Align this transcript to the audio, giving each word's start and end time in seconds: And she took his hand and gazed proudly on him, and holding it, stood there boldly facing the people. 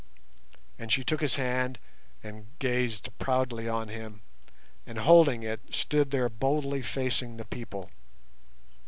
And 0.79 0.91
she 0.91 1.03
took 1.03 1.21
his 1.21 1.35
hand 1.35 1.77
and 2.23 2.47
gazed 2.57 3.15
proudly 3.19 3.69
on 3.69 3.89
him, 3.89 4.21
and 4.83 4.97
holding 4.97 5.43
it, 5.43 5.75
stood 5.75 6.09
there 6.09 6.27
boldly 6.27 6.81
facing 6.81 7.37
the 7.37 7.45
people. 7.45 7.91